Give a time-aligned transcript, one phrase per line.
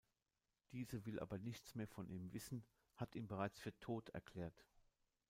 [0.71, 2.65] Diese will aber nichts mehr von ihm wissen,
[2.95, 4.65] hat ihn bereits für „tot“ erklärt.